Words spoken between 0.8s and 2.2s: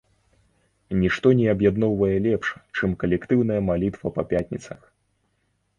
Нішто не аб'ядноўвае